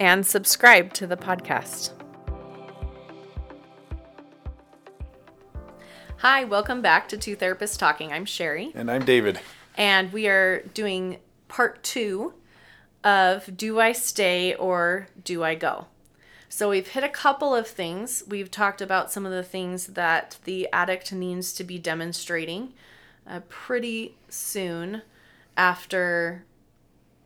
[0.00, 1.90] and subscribe to the podcast.
[6.18, 8.12] Hi, welcome back to Two Therapists Talking.
[8.12, 9.38] I'm Sherry, And I'm David.
[9.76, 11.18] and we are doing
[11.48, 12.34] part two
[13.04, 15.86] of Do I Stay or Do I Go?
[16.48, 18.22] So we've hit a couple of things.
[18.26, 22.72] We've talked about some of the things that the addict needs to be demonstrating
[23.26, 25.02] uh, pretty soon
[25.56, 26.44] after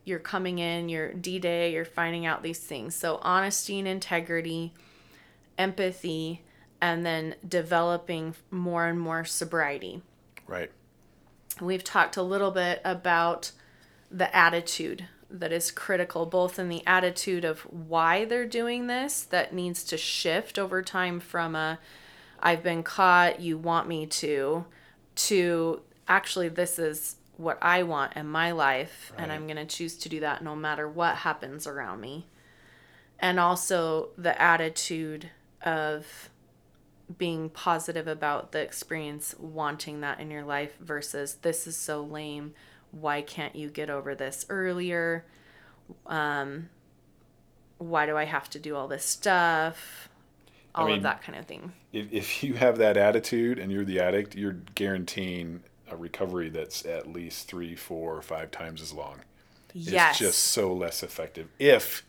[0.05, 2.95] you're coming in, your D Day, you're finding out these things.
[2.95, 4.73] So, honesty and integrity,
[5.59, 6.43] empathy,
[6.81, 10.03] and then developing more and more sobriety.
[10.47, 10.71] Right.
[11.61, 13.53] We've talked a little bit about
[14.11, 19.55] the attitude that is critical, both in the attitude of why they're doing this, that
[19.55, 21.79] needs to shift over time from a
[22.43, 24.65] I've been caught, you want me to,
[25.15, 29.97] to actually, this is what I want in my life, and I'm going to choose
[29.97, 32.27] to do that no matter what happens around me.
[33.19, 35.31] And also the attitude
[35.63, 36.29] of
[37.17, 42.53] being positive about the experience, wanting that in your life versus this is so lame.
[42.91, 45.25] Why can't you get over this earlier?
[46.07, 46.69] Um,
[47.79, 50.11] why do I have to do all this stuff?
[50.75, 51.73] All mean, of that kind of thing.
[51.91, 56.85] If, if you have that attitude and you're the addict, you're guaranteeing a recovery that's
[56.87, 59.21] at least three, four, or five times as long.
[59.73, 60.13] Yes.
[60.13, 62.05] It's just so less effective if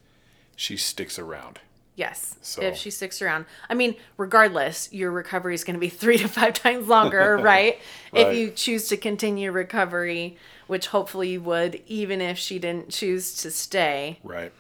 [0.55, 1.59] she sticks around.
[1.95, 2.35] Yes.
[2.41, 3.45] So- If she sticks around.
[3.69, 7.79] I mean, regardless, your recovery is going to be three to five times longer, right?
[8.13, 10.37] If you choose to continue recovery,
[10.67, 14.19] which hopefully you would, even if she didn't choose to stay.
[14.23, 14.51] Right.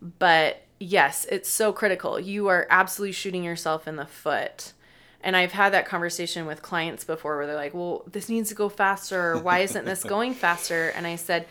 [0.00, 2.18] But yes, it's so critical.
[2.18, 4.72] You are absolutely shooting yourself in the foot.
[5.20, 8.54] And I've had that conversation with clients before where they're like, well, this needs to
[8.54, 9.36] go faster.
[9.36, 10.90] Why isn't this going faster?
[10.90, 11.46] And I said,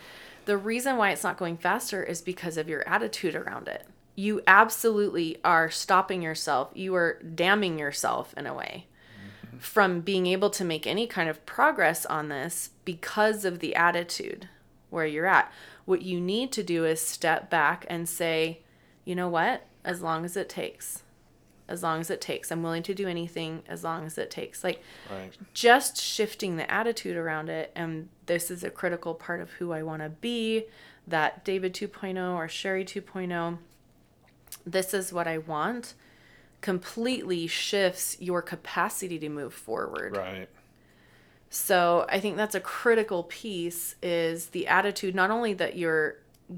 [0.46, 3.84] the reason why it's not going faster is because of your attitude around it.
[4.14, 6.70] You absolutely are stopping yourself.
[6.74, 8.86] You are damning yourself in a way
[9.46, 9.58] mm-hmm.
[9.58, 14.48] from being able to make any kind of progress on this because of the attitude
[14.88, 15.52] where you're at.
[15.84, 18.60] What you need to do is step back and say,
[19.04, 19.66] you know what?
[19.84, 21.02] As long as it takes.
[21.68, 22.50] As long as it takes.
[22.50, 24.64] I'm willing to do anything as long as it takes.
[24.64, 25.36] Like Right.
[25.52, 29.82] just shifting the attitude around it and this is a critical part of who I
[29.82, 30.64] want to be,
[31.06, 33.58] that David 2.0 or Sherry 2.0
[34.66, 35.94] this is what I want
[36.60, 40.16] completely shifts your capacity to move forward.
[40.16, 40.48] Right.
[41.50, 46.16] So I think that's a critical piece is the attitude not only that you're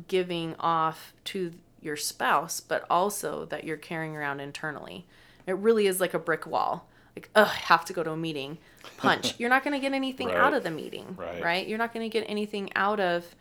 [0.08, 5.06] giving off to your spouse, but also that you're carrying around internally.
[5.46, 6.88] It really is like a brick wall.
[7.16, 8.58] Like, oh, I have to go to a meeting.
[8.98, 9.34] Punch.
[9.38, 10.36] you're not going to get anything Right.
[10.36, 11.66] out of the meeting, Right.
[11.66, 13.34] You're not going to get anything out of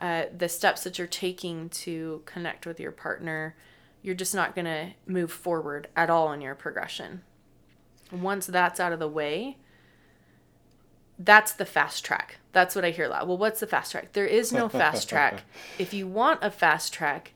[0.00, 3.54] uh, the steps that you're taking to connect with your partner.
[4.02, 7.20] You're just not going to move forward at all in your progression.
[8.10, 9.58] Once that's out of the way,
[11.18, 12.38] that's the fast track.
[12.52, 13.28] That's what I hear a lot.
[13.28, 14.12] Well, what's the fast track?
[14.14, 15.42] There is no fast track.
[15.78, 17.32] If you want a fast track,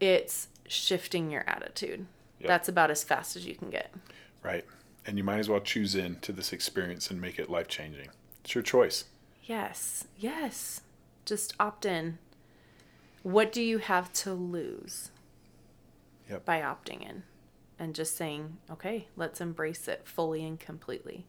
[0.00, 2.06] it's shifting your attitude.
[2.40, 2.48] Yep.
[2.48, 3.92] That's about as fast as you can get.
[4.42, 4.64] Right.
[5.06, 8.08] And you might as well choose in to this experience and make it life changing.
[8.44, 9.04] It's your choice.
[9.44, 10.06] Yes.
[10.18, 10.82] Yes.
[11.24, 12.18] Just opt in.
[13.22, 15.10] What do you have to lose
[16.30, 16.44] Yep.
[16.44, 17.22] by opting in
[17.78, 21.24] and just saying, okay, let's embrace it fully and completely?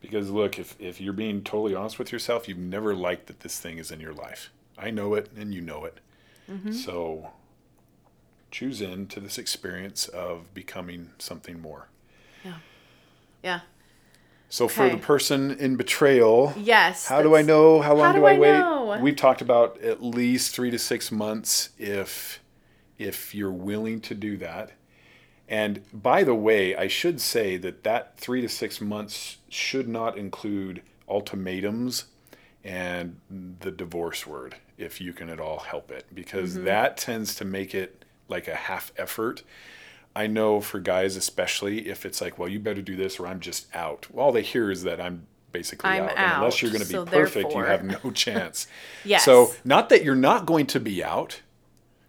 [0.00, 3.58] Because look, if, if you're being totally honest with yourself, you've never liked that this
[3.60, 4.50] thing is in your life.
[4.78, 5.98] I know it and you know it.
[6.50, 6.72] Mm-hmm.
[6.72, 7.30] So
[8.50, 11.88] choose in to this experience of becoming something more.
[12.44, 12.54] Yeah.
[13.42, 13.60] Yeah.
[14.50, 17.06] So for the person in betrayal, Yes.
[17.06, 17.82] how do I know?
[17.82, 18.58] How long How do, do I, I wait?
[18.58, 18.98] know?
[19.00, 22.40] We've talked about at least three to six months if
[22.98, 24.72] if you're willing to do that.
[25.48, 30.18] And by the way, I should say that that three to six months should not
[30.18, 32.06] include ultimatums
[32.64, 33.20] and
[33.60, 36.64] the divorce word, if you can at all help it, because Mm-hmm.
[36.64, 37.97] that tends to make it
[38.28, 39.42] like a half effort.
[40.16, 43.40] I know for guys, especially if it's like, well, you better do this or I'm
[43.40, 44.06] just out.
[44.10, 46.16] Well, all they hear is that I'm basically I'm out.
[46.16, 48.66] And unless you're going to be so perfect, you have no chance.
[49.04, 49.24] Yes.
[49.24, 51.40] So, not that you're not going to be out,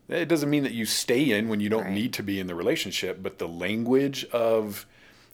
[0.10, 1.94] It doesn't mean that you stay in when you don't Right.
[1.94, 4.88] need to be in the relationship, but the language of,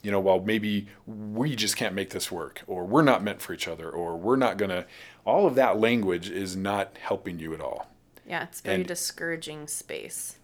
[0.04, 3.54] you know, well, maybe we just can't make this work, or we're not meant for
[3.54, 4.86] each other, or we're not going to,
[5.26, 7.90] all of that language is not helping you at all.
[8.28, 10.36] Yeah, it's very And- discouraging space.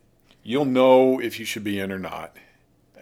[0.44, 2.36] You'll know if you should be in or not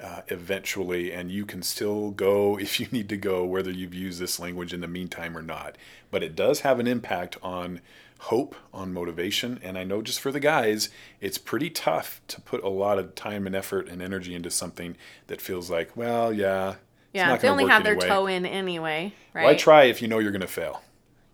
[0.01, 4.19] uh, eventually, and you can still go if you need to go, whether you've used
[4.19, 5.77] this language in the meantime or not.
[6.11, 7.81] But it does have an impact on
[8.23, 10.89] hope, on motivation, and I know just for the guys,
[11.21, 14.97] it's pretty tough to put a lot of time and effort and energy into something
[15.27, 16.71] that feels like, well, yeah.
[16.71, 16.77] it's
[17.13, 18.07] Yeah, they only have their anyway.
[18.07, 19.45] toe in anyway, right?
[19.45, 20.83] Why try if you know you're going to fail?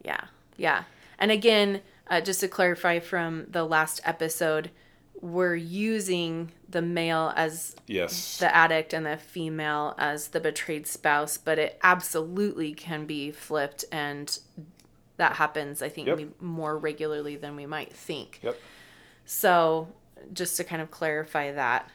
[0.03, 0.25] Yeah,
[0.57, 0.83] yeah.
[1.17, 4.69] And again, uh, just to clarify from the last episode,
[5.25, 8.37] we're using the male as Yes.
[8.37, 13.85] the addict and the female as the betrayed spouse, but it absolutely can be flipped,
[13.91, 14.37] and
[15.17, 16.41] that happens, I think, Yep.
[16.41, 18.39] more regularly than we might think.
[18.43, 18.55] Yep.
[19.25, 19.87] So,
[20.31, 21.89] just to kind of clarify that,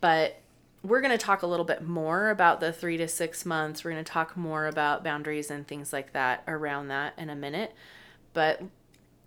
[0.00, 0.40] but
[0.82, 3.84] we're going to talk a little bit more about the three to six months.
[3.84, 7.36] We're going to talk more about boundaries and things like that around that in a
[7.36, 7.74] minute.
[8.32, 8.62] But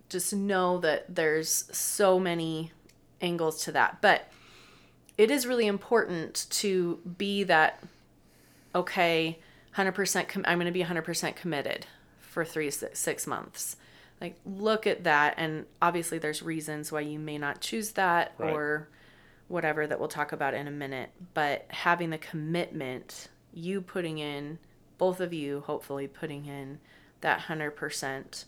[0.08, 2.72] just know that there's so many
[3.24, 4.00] angles to that.
[4.00, 4.30] But
[5.18, 7.82] it is really important to be that,
[8.74, 9.38] okay,
[9.76, 11.86] 100%, com- I'm going to be 100% committed
[12.20, 13.76] for three, six, six months.
[14.20, 15.34] Like, look at that.
[15.36, 18.52] And obviously, there's reasons why you may not choose that Right.
[18.52, 18.88] or
[19.48, 21.10] whatever that we'll talk about in a minute.
[21.34, 24.58] But having the commitment, you putting in,
[24.98, 26.78] both of you hopefully putting in
[27.20, 28.44] that 100%,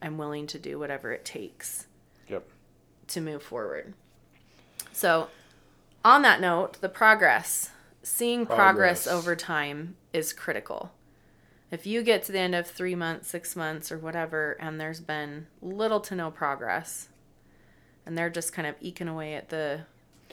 [0.00, 1.86] I'm willing to do whatever it takes
[2.28, 2.48] Yep.
[3.08, 3.94] to move forward.
[4.92, 5.28] So,
[6.04, 7.70] on that note, the progress,
[8.02, 9.06] seeing progress, Progress.
[9.06, 10.92] over time is critical.
[11.70, 15.00] If you get to the end of three months, six months, or whatever, and there's
[15.00, 17.08] been little to no progress,
[18.06, 19.80] and they're just kind of eking away at the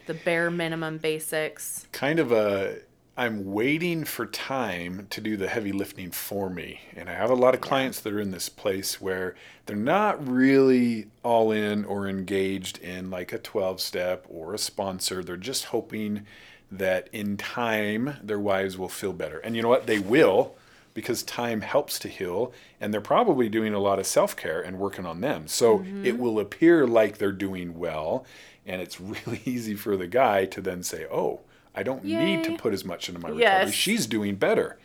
[0.06, 2.80] the bare minimum basics, kind of a
[3.18, 6.82] I'm waiting for time to do the heavy lifting for me.
[6.98, 9.36] And I have a lot of clients that are in this place where
[9.66, 15.24] they're not really all in or engaged in like a 12 step or a sponsor.
[15.24, 16.26] They're just hoping
[16.70, 19.40] that in time their wives will feel better.
[19.40, 19.88] And you know what?
[19.88, 20.56] They will
[20.94, 22.52] because time helps to heal
[22.82, 25.48] and they're probably doing a lot of self-care and working on them.
[25.48, 26.06] So mm-hmm.
[26.06, 28.26] it will appear like they're doing well
[28.66, 31.42] and it's really easy for the guy to then say, "Oh,
[31.76, 33.44] I don't need to put as much into my recovery.
[33.44, 33.74] Yes.
[33.74, 34.78] She's doing better."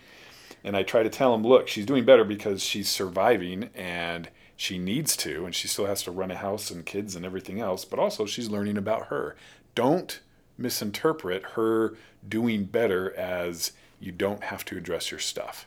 [0.63, 4.79] And I try to tell him, "Look, she's doing better because she's surviving and she
[4.79, 7.85] needs to and she still has to run a house and kids and everything else,
[7.87, 9.35] but also she's learning about her.
[9.75, 10.21] Don't
[10.59, 11.95] misinterpret her
[12.29, 15.67] doing better as you don't have to address your stuff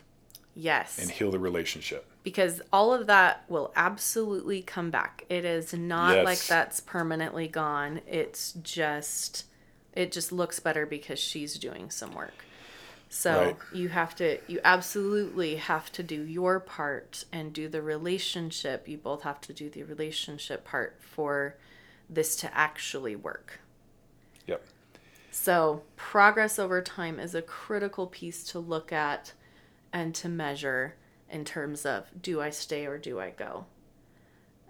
[0.54, 2.06] yes, and heal the relationship.
[2.22, 5.24] because all of that will absolutely come back.
[5.28, 6.24] It is not Yes.
[6.24, 8.00] like that's permanently gone.
[8.06, 9.44] It's just
[9.94, 12.44] it just looks better because she's doing some work.
[13.08, 13.56] So Right.
[13.72, 18.88] you have to you absolutely have to do your part and do the relationship.
[18.88, 21.56] You both have to do the relationship part for
[22.10, 23.60] this to actually work.
[24.46, 24.62] Yep.
[25.30, 29.32] So, progress over time is a critical piece to look at
[29.92, 30.94] and to measure
[31.30, 33.66] in terms of do I stay or do I go?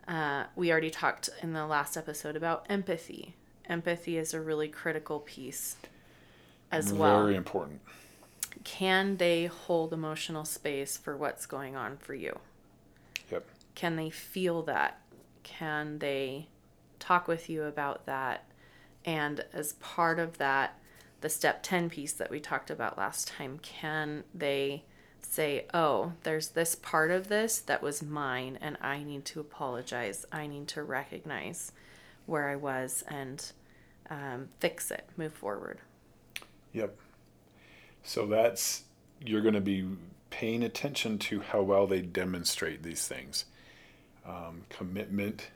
[0.06, 3.36] Uh, we already talked in the last episode about empathy.
[3.68, 5.76] Empathy is a really critical piece
[6.70, 7.22] as well.
[7.22, 7.80] Very important.
[8.62, 12.38] Can they hold emotional space for what's going on for you?
[13.30, 13.44] Yep.
[13.74, 15.00] Can they feel that?
[15.42, 16.48] Can they
[16.98, 18.44] talk with you about that?
[19.04, 20.78] And as part of that,
[21.20, 24.84] the step 10 piece that we talked about last time, can they
[25.20, 30.26] say, oh, there's this part of this that was mine, and I need to apologize.
[30.30, 31.72] I need to recognize
[32.26, 33.52] where I was and
[34.10, 35.78] um, fix it, move forward.
[36.72, 36.96] Yep.
[38.02, 38.82] So that's
[39.24, 39.86] you're going to be
[40.30, 43.44] paying attention to how well they demonstrate these things.
[44.26, 45.48] Um, commitment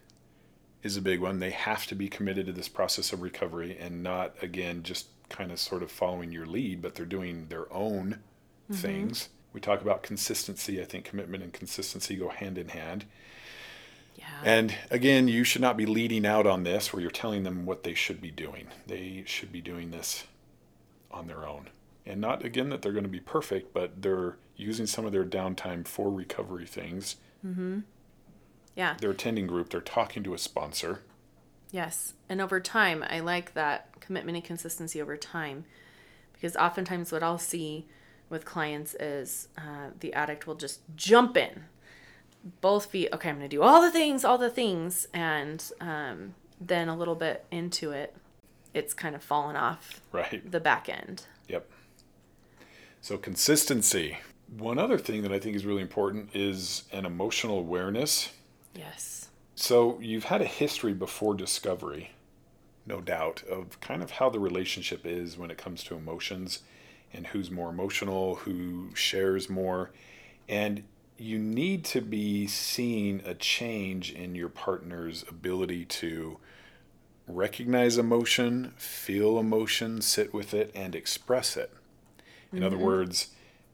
[0.82, 1.40] is a big one.
[1.40, 5.52] They have to be committed to this process of recovery and not again just kind
[5.52, 8.20] of sort of following your lead, but they're doing their own
[8.72, 9.28] things.
[9.52, 10.80] We talk about consistency.
[10.80, 13.04] I think commitment and consistency go hand in hand.
[14.18, 14.26] Yeah.
[14.42, 17.84] And again, you should not be leading out on this where you're telling them what
[17.84, 18.66] they should be doing.
[18.86, 20.24] They should be doing this
[21.10, 21.68] on their own.
[22.04, 25.24] And not again that they're going to be perfect, but they're using some of their
[25.24, 27.16] downtime for recovery things.
[28.74, 28.96] yeah.
[29.00, 31.02] They're attending group, they're talking to a sponsor.
[31.70, 32.14] Yes.
[32.28, 35.64] And over time, I like that commitment and consistency over time
[36.32, 37.86] because oftentimes what I'll see
[38.30, 41.64] with clients is uh, the addict will just jump in.
[42.60, 45.06] Both feet, okay, I'm to do all the things, all the things.
[45.12, 48.14] And um, then a little bit into it,
[48.74, 50.48] it's kind of fallen off Right.
[50.50, 51.24] the back end.
[51.48, 51.68] Yep.
[53.00, 54.18] So consistency.
[54.56, 58.30] One other thing that I think is really important is an emotional awareness.
[58.74, 59.28] Yes.
[59.54, 62.12] So you've had a history before discovery,
[62.86, 66.60] no doubt, of kind of how the relationship is when it comes to emotions
[67.12, 69.90] and who's more emotional, who shares more.
[70.48, 70.84] And
[71.18, 76.38] you need to be seeing a change in your partner's ability to
[77.26, 81.72] recognize emotion, feel emotion, sit with it, and express it.
[82.52, 83.28] In other words,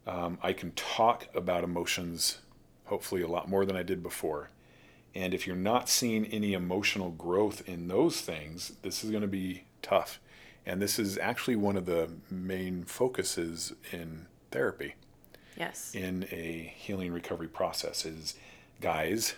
[0.06, 2.38] um, I can talk about emotions
[2.86, 4.50] hopefully a lot more than I did before.
[5.14, 9.28] And if you're not seeing any emotional growth in those things, this is going to
[9.28, 10.18] be tough.
[10.66, 14.94] And this is actually one of the main focuses in therapy,
[15.56, 15.94] Yes.
[15.94, 18.34] in a healing recovery process is
[18.80, 19.34] guys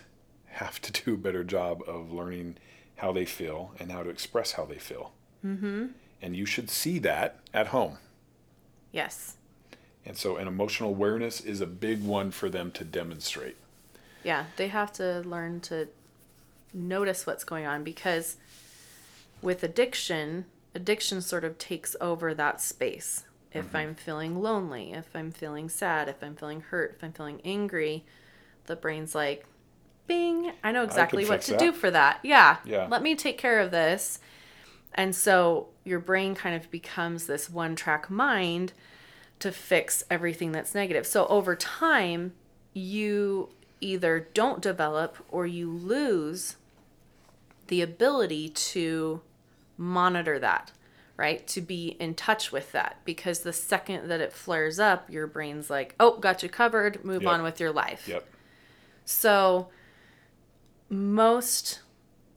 [0.47, 2.57] have to do a better job of learning
[2.97, 5.11] how they feel and how to express how they feel.
[5.45, 5.87] Mm-hmm.
[6.21, 7.99] And you should see that at home.
[8.91, 9.35] Yes.
[10.05, 13.57] And so an emotional awareness is a big one for them to demonstrate.
[14.23, 15.89] Yeah, they have to learn to
[16.73, 18.37] notice what's going on because
[19.41, 23.25] with addiction, addiction sort of takes over that space.
[23.53, 27.41] If I'm feeling lonely, if I'm feeling sad, if I'm feeling hurt, if I'm feeling
[27.43, 28.05] angry,
[28.65, 29.45] the brain's like,
[30.05, 32.19] bing, I know exactly what to that." do for that.
[32.23, 32.57] Yeah.
[32.65, 32.87] Yeah.
[32.89, 34.19] Let me take care of this.
[34.93, 38.73] And so your brain kind of becomes this one track mind
[39.39, 41.05] to fix everything that's negative.
[41.05, 42.33] So over time,
[42.73, 43.49] you
[43.79, 46.55] either don't develop or you lose
[47.67, 49.21] the ability to
[49.77, 50.71] monitor that,
[51.17, 51.45] right?
[51.47, 52.97] To be in touch with that.
[53.03, 57.23] Because the second that it flares up, your brain's like, oh, got you covered, move
[57.23, 57.31] Yep.
[57.31, 58.07] on with your life.
[58.07, 58.25] Yep.
[59.03, 59.69] So
[60.89, 61.81] most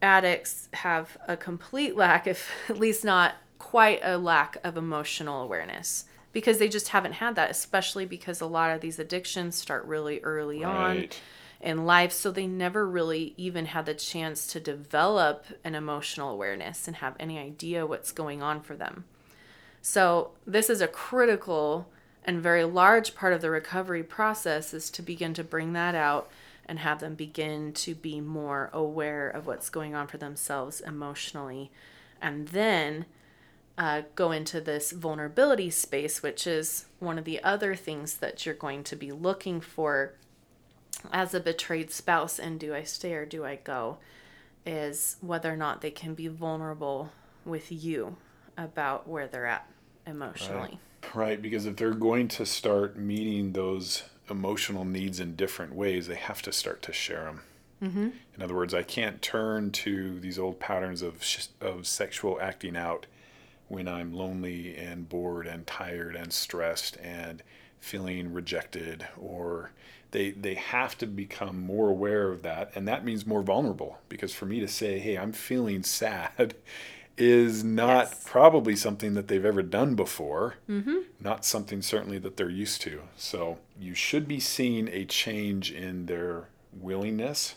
[0.02, 6.04] addicts have a complete lack, if at least not quite a lack of emotional awareness
[6.32, 10.20] because they just haven't had that, especially because a lot of these addictions start really
[10.20, 11.20] early on Right.
[11.60, 12.12] In life.
[12.12, 17.16] So they never really even had the chance to develop an emotional awareness and have
[17.20, 19.04] any idea what's going on for them.
[19.82, 21.88] So this is a critical
[22.24, 26.30] and very large part of the recovery process is to begin to bring that out
[26.66, 31.70] and have them begin to be more aware of what's going on for themselves emotionally
[32.20, 33.06] and then
[33.78, 38.54] uh, go into this vulnerability space which is one of the other things that you're
[38.54, 40.12] going to be looking for
[41.12, 43.98] as a betrayed spouse and do i stay or do i go
[44.66, 47.10] is whether or not they can be vulnerable
[47.44, 48.16] with you
[48.56, 49.66] about where they're at
[50.06, 50.78] emotionally
[51.14, 56.14] Right, because if they're going to start meeting those emotional needs in different ways, they
[56.14, 57.40] have to start to share them.
[57.82, 58.08] Mm-hmm.
[58.36, 62.76] In other words, I can't turn to these old patterns of sh- of sexual acting
[62.76, 63.06] out
[63.68, 67.42] when I'm lonely and bored and tired and stressed and
[67.80, 69.72] feeling rejected or
[70.12, 72.72] they they have to become more aware of that.
[72.74, 76.54] And that means more vulnerable because for me to say hey I'm feeling sad
[77.16, 78.22] is not Yes.
[78.26, 80.54] probably something that they've ever done before.
[80.68, 80.98] Mm-hmm.
[81.20, 83.02] Not something certainly that they're used to.
[83.16, 87.56] So you should be seeing a change in their willingness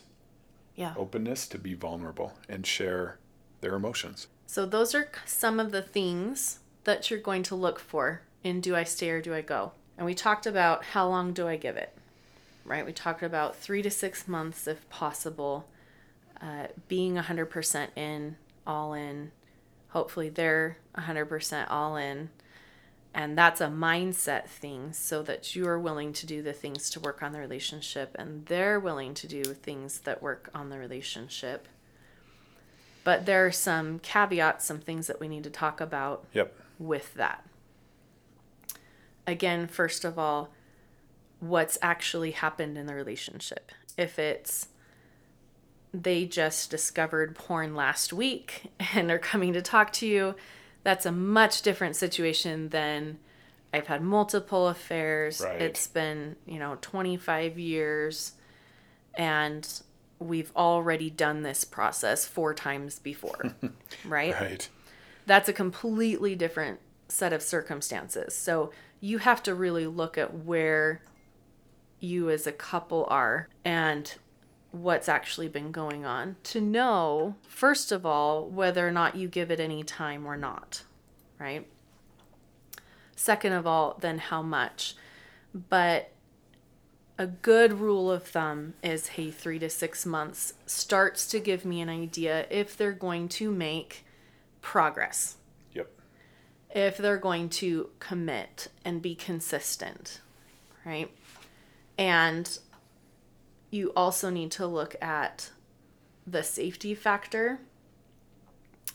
[0.75, 0.93] yeah.
[0.97, 3.19] openness to be vulnerable and share
[3.61, 4.27] their emotions.
[4.47, 8.75] So those are some of the things that you're going to look for in do
[8.75, 9.71] I stay or do I go?
[9.97, 11.95] And we talked about how long do I give it,
[12.65, 12.85] right?
[12.85, 15.67] We talked about three to six months if possible,
[16.41, 19.31] uh, being 100% in, all in.
[19.89, 22.29] Hopefully they're 100% all in.
[23.13, 26.99] And that's a mindset thing so that you are willing to do the things to
[26.99, 31.67] work on the relationship and they're willing to do things that work on the relationship.
[33.03, 37.13] But there are some caveats, some things that we need to talk about yep with
[37.13, 37.45] that.
[39.25, 40.49] Again, first of all,
[41.39, 43.71] what's actually happened in the relationship.
[43.97, 44.69] If it's
[45.93, 50.35] they just discovered porn last week and are coming to talk to you,
[50.83, 53.19] that's a much different situation than
[53.73, 55.41] I've had multiple affairs.
[55.43, 55.61] Right.
[55.61, 58.33] It's been, you know, 25 years
[59.15, 59.67] and
[60.17, 63.55] we've already done this process four times before,
[64.05, 64.33] right?
[64.33, 64.69] right
[65.25, 68.35] that's a completely different set of circumstances.
[68.35, 68.71] So
[69.03, 71.01] you have to really look at where
[71.99, 74.15] you as a couple are and
[74.71, 79.51] what's actually been going on to know, first of all, whether or not you give
[79.51, 80.83] it any time or not,
[81.37, 81.67] right?
[83.13, 84.95] Second of all, then how much.
[85.53, 86.09] But
[87.17, 91.81] a good rule of thumb is hey, three to six months starts to give me
[91.81, 94.05] an idea if they're going to make
[94.61, 95.35] progress.
[96.73, 100.19] If they're going to commit and be consistent,
[100.83, 101.09] right?
[101.97, 102.57] And
[103.69, 105.51] you also need to look at
[106.25, 107.59] the safety factor,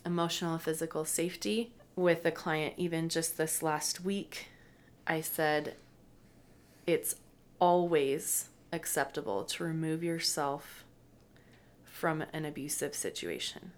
[0.05, 1.73] emotional physical safety.
[1.95, 4.49] With the client, even just this last week,
[5.07, 5.75] I said
[6.87, 7.17] it's
[7.61, 10.85] always acceptable to remove yourself
[11.85, 13.73] from an abusive situation.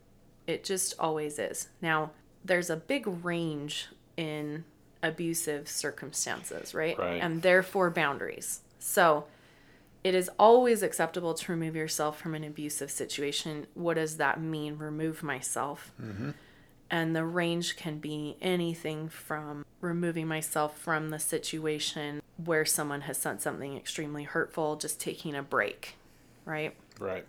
[0.47, 1.69] It just always is.
[1.81, 2.11] Now,
[2.45, 4.65] there's a big range in
[5.03, 6.99] abusive circumstances, right?
[6.99, 7.23] Right.
[7.23, 8.61] And therefore boundaries.
[8.79, 9.27] So,
[10.03, 13.67] it is always acceptable to remove yourself from an abusive situation.
[13.75, 14.79] What does that mean?
[14.79, 15.93] Remove myself.
[16.03, 16.31] Mm-hmm.
[16.91, 23.19] And the range can be anything from removing myself from the situation where someone has
[23.19, 25.97] said something extremely hurtful, just taking a break,
[26.45, 26.75] right?
[26.99, 27.27] Right.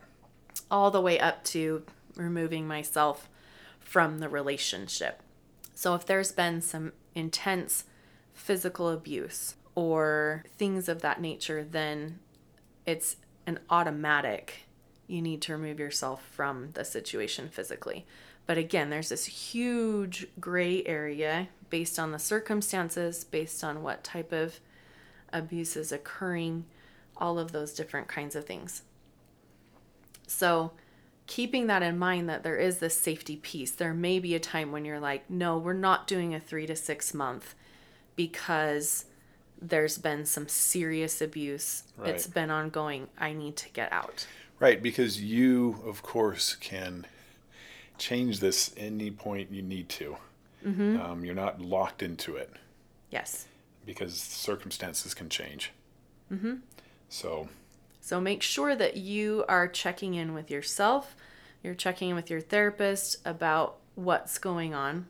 [0.72, 1.84] All the way up to
[2.16, 3.30] removing myself
[3.82, 5.22] from the relationship.
[5.76, 7.86] So if there's been some intense
[8.34, 12.20] physical abuse or things of that nature, then
[12.86, 14.66] it's an automatic
[15.12, 18.06] you need to remove yourself from the situation physically.
[18.46, 24.32] But again, there's this huge gray area based on the circumstances, based on what type
[24.32, 24.60] of
[25.34, 26.66] abuse is occurring,
[27.18, 28.84] all of those different kinds of things.
[30.28, 30.72] So,
[31.32, 34.70] keeping that in mind that there is this safety piece, there may be a time
[34.70, 37.56] when you're like, no, we're not doing a three to six month
[38.18, 39.06] because
[39.62, 41.84] there's been some serious abuse.
[42.04, 43.08] It's been ongoing.
[43.18, 44.28] I need to get out.
[44.60, 47.08] Right, because you, of course, can
[47.98, 50.18] change this any point you need to.
[50.66, 52.52] Um, you're not locked into it
[53.10, 53.48] Yes.
[53.86, 55.72] because circumstances can change.
[56.30, 56.56] Mm-hmm.
[57.08, 57.48] So,
[58.02, 61.16] So make sure that you are checking in with yourself,
[61.64, 65.06] you're checking in with your therapist about what's going on.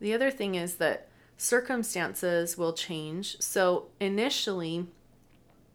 [0.00, 3.40] The other thing is that circumstances will change.
[3.40, 4.86] So initially,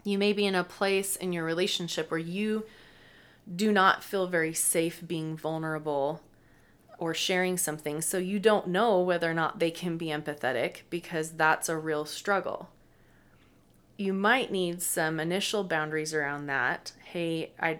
[0.06, 2.66] you may be in a place in your relationship where you
[3.54, 6.22] do not feel very safe being vulnerable
[6.98, 8.02] or sharing something.
[8.02, 12.06] So you don't know whether or not they can be empathetic because that's a real
[12.06, 12.70] struggle
[14.00, 16.94] you might need some initial boundaries around that.
[17.04, 17.80] Hey, I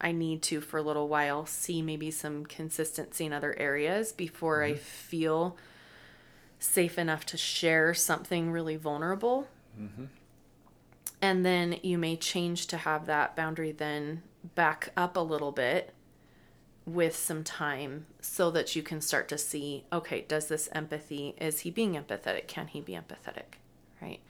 [0.00, 4.62] I need to for a little while see maybe some consistency in other areas before
[4.62, 4.80] I mm-hmm.
[4.80, 5.56] feel
[6.58, 9.46] safe enough to share something really vulnerable.
[9.80, 10.06] Mm-hmm.
[11.22, 14.22] And then you may change to have that boundary then
[14.56, 15.94] back up a little bit
[16.84, 21.60] with some time so that you can start to see okay, does this empathy, is
[21.60, 22.48] he being empathetic?
[22.48, 23.60] Can he be empathetic?
[24.02, 24.20] Right?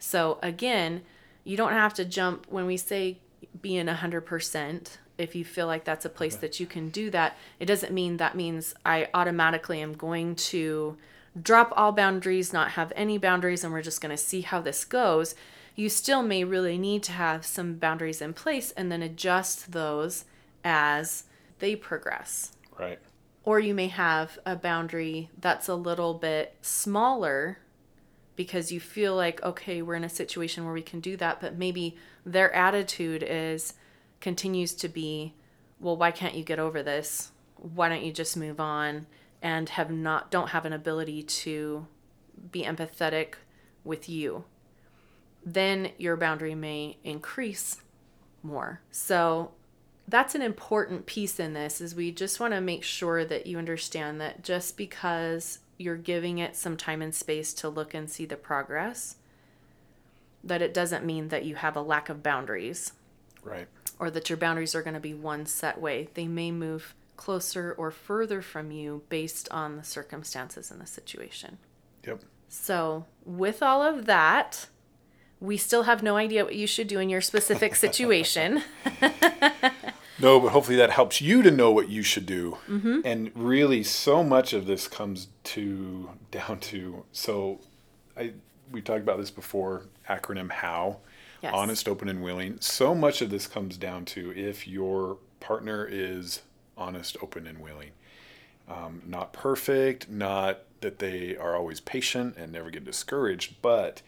[0.00, 1.02] So again,
[1.44, 3.18] you don't have to jump when we say
[3.62, 4.96] being 100%.
[5.18, 8.16] If you feel like that's a place that you can do that, it doesn't mean
[8.16, 10.96] that means I automatically am going to
[11.40, 14.84] drop all boundaries, not have any boundaries, and we're just going to see how this
[14.84, 15.34] goes.
[15.76, 20.24] You still may really need to have some boundaries in place and then adjust those
[20.64, 21.24] as
[21.58, 22.98] they progress right.
[23.44, 27.58] or you may have a boundary that's a little bit smaller
[28.40, 31.58] because you feel like okay we're in a situation where we can do that but
[31.58, 33.74] maybe their attitude is
[34.18, 35.34] continues to be
[35.78, 37.32] well why can't you get over this?
[37.56, 39.06] Why don't you just move on?
[39.42, 41.86] And have not don't have an ability to
[42.50, 43.34] be empathetic
[43.84, 44.44] with you.
[45.44, 47.82] Then your boundary may increase
[48.42, 48.80] more.
[48.90, 49.52] So
[50.08, 53.58] that's an important piece in this is we just want to make sure that you
[53.58, 58.26] understand that just because you're giving it some time and space to look and see
[58.26, 59.16] the progress
[60.44, 62.92] that it doesn't mean that you have a lack of boundaries
[63.42, 63.66] Right.
[63.98, 67.74] or that your boundaries are going to be one set way they may move closer
[67.78, 71.56] or further from you based on the circumstances in the situation
[72.06, 72.20] Yep.
[72.48, 74.66] so with all of that
[75.40, 78.62] we still have no idea what you should do in your specific situation
[80.20, 82.58] No, but hopefully that helps you to know what you should do.
[83.04, 87.60] And really, so much of this comes to down to so,
[88.16, 88.32] I
[88.70, 89.82] we talked about this before.
[90.08, 90.98] Acronym HOW,
[91.42, 91.52] Yes.
[91.54, 92.58] honest, open, and willing.
[92.60, 96.42] So much of this comes down to if your partner is
[96.76, 97.90] honest, open, and willing.
[98.68, 104.02] Um, not perfect, not that they are always patient and never get discouraged, but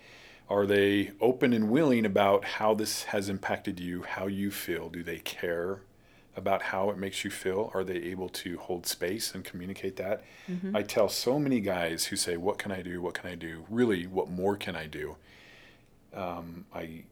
[0.48, 4.88] are they open and willing about how this has impacted you, how you feel?
[4.88, 5.80] Do they care
[6.36, 7.70] about how it makes you feel?
[7.74, 10.22] Are they able to hold space and communicate that?
[10.74, 13.00] I tell so many guys who say, What can I do?
[13.02, 13.64] What can I do?
[13.68, 15.16] Really, what more can I do?
[16.14, 17.04] Um, I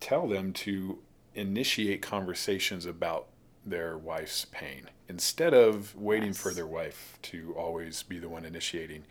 [0.00, 0.98] tell them to
[1.34, 3.26] initiate conversations about
[3.64, 6.38] their wife's pain instead of waiting Yes.
[6.38, 9.04] for their wife to always be the one initiating.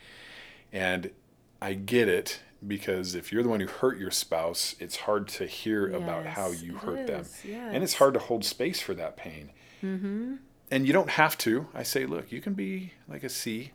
[0.73, 1.11] And
[1.61, 5.45] I get it because if you're the one who hurt your spouse, it's hard to
[5.45, 7.21] hear about how you hurt them.
[7.21, 9.51] is, And it's hard to hold space for that pain.
[9.83, 10.35] Mm-hmm.
[10.71, 11.67] And you don't have to.
[11.73, 13.71] I say, look, you can be like a C,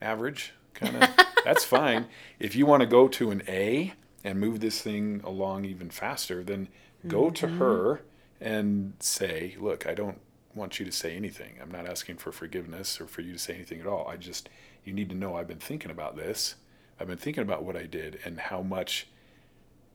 [0.00, 1.10] average, kind of.
[1.44, 2.06] that's fine.
[2.38, 6.44] If you want to go to an A and move this thing along even faster,
[6.44, 6.68] then
[7.06, 7.58] go to Mm-hmm.
[7.58, 8.02] her
[8.40, 10.20] and say, look, I don't
[10.54, 11.56] want you to say anything.
[11.60, 14.06] I'm not asking for forgiveness or for you to say anything at all.
[14.08, 14.48] I just,
[14.84, 16.56] you need to know I've been thinking about this.
[17.00, 19.06] I've been thinking about what I did and how much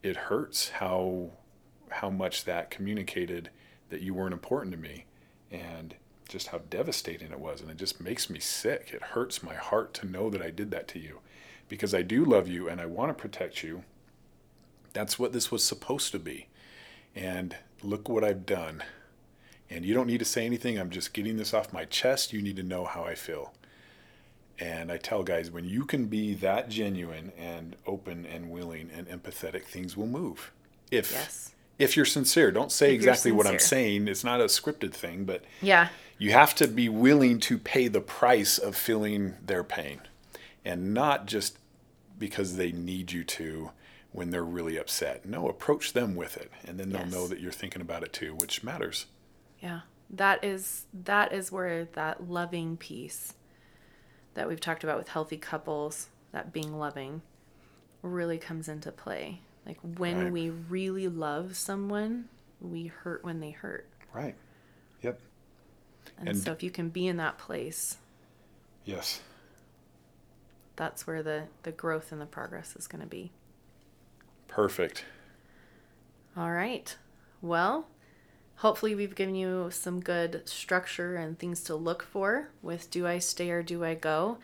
[0.02, 1.32] it hurts, how
[1.89, 3.50] how much that communicated
[3.89, 5.06] that you weren't important to me
[5.52, 5.94] and
[6.28, 8.92] just how devastating it was and it just makes me sick.
[8.94, 11.20] It hurts my heart to know that I did that to you
[11.70, 13.84] because I do love you and I want to protect you.
[14.94, 16.48] That's what this was supposed to be.
[17.16, 18.84] And look what I've done.
[19.70, 20.80] And you don't need to say anything.
[20.80, 22.34] I'm just getting this off my chest.
[22.34, 23.54] You need to know how I feel.
[24.60, 29.08] And I tell guys, when you can be that genuine and open and willing and
[29.08, 30.52] empathetic, things will move.
[30.92, 31.56] If Yes.
[31.80, 34.08] if you're sincere, don't say If exactly what I'm saying.
[34.08, 35.89] It's not a scripted thing, but Yeah.
[36.20, 40.02] you have to be willing to pay the price of feeling their pain
[40.63, 41.58] and not just
[42.20, 43.72] because they need you to
[44.12, 45.26] when they're really upset.
[45.26, 47.12] No, approach them with it and then they'll Yes.
[47.12, 49.08] know that you're thinking about it too, which matters.
[49.60, 49.82] Yeah.
[50.12, 53.34] That is that is where that loving piece
[54.34, 57.22] that we've talked about with healthy couples, that being loving,
[58.02, 59.41] really comes into play.
[59.65, 60.32] Like when Right.
[60.34, 63.88] we really love someone, we hurt when they hurt.
[64.13, 64.36] Right.
[65.02, 65.19] Yep.
[66.17, 67.98] And, And- so if you can be in that place,
[68.86, 69.22] Yes.
[70.76, 73.32] that's where the the growth and the progress is going to be.
[74.48, 75.06] Perfect.
[76.36, 76.96] All right.
[77.41, 77.88] Well,
[78.58, 83.20] hopefully we've given you some good structure and things to look for with do I
[83.20, 84.38] stay or do I go?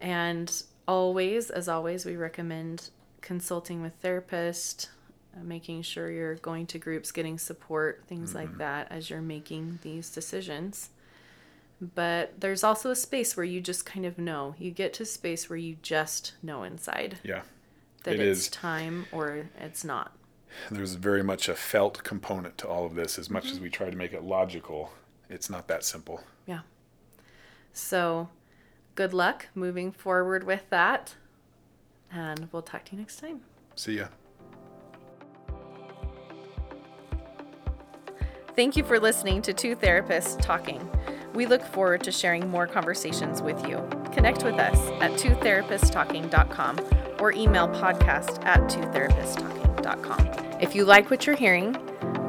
[0.00, 4.90] And always, as always, we recommend consulting with therapist,
[5.36, 9.78] uh, making sure you're going to groups, getting support, things like that as you're making
[9.82, 10.90] these decisions.
[11.94, 14.54] But there's also a space where you just kind of know.
[14.58, 17.42] You get to space where you just know inside Yeah.
[18.04, 18.48] that It it's is.
[18.48, 20.12] time or it's not.
[20.70, 23.18] There's very much a felt component to all of this.
[23.18, 24.92] As much as we try to make it logical,
[25.28, 26.22] it's not that simple.
[26.46, 26.60] Yeah.
[27.72, 28.28] So,
[28.94, 31.14] good luck moving forward with that.
[32.10, 33.40] And we'll talk to you next time.
[33.74, 34.06] See ya.
[38.54, 40.86] Thank you for listening to Two Therapists Talking.
[41.34, 43.78] We look forward to sharing more conversations with you.
[44.12, 46.80] Connect with us at twotherapisttalking.com
[47.18, 48.60] or email podcast at
[50.60, 51.74] If you like what you're hearing,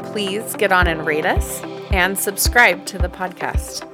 [0.04, 1.62] please get on and rate us
[1.92, 3.93] and subscribe to the podcast.